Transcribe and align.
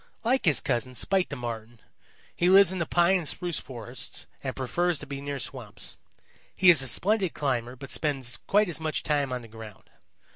Like 0.23 0.45
his 0.45 0.61
cousin, 0.61 0.95
Spite 0.95 1.29
the 1.29 1.35
Marten, 1.35 1.79
he 2.35 2.49
lives 2.49 2.73
in 2.73 2.79
the 2.79 2.87
pine 2.87 3.19
and 3.19 3.27
spruce 3.27 3.59
forests 3.59 4.25
and 4.43 4.55
prefers 4.55 4.97
to 4.97 5.05
be 5.05 5.21
near 5.21 5.37
swamps. 5.37 5.95
He 6.55 6.71
is 6.71 6.81
a 6.81 6.87
splendid 6.87 7.35
climber 7.35 7.75
but 7.75 7.91
spends 7.91 8.37
quite 8.47 8.67
as 8.67 8.79
much 8.79 9.03
time 9.03 9.31
on 9.31 9.43
the 9.43 9.47
ground. 9.47 9.91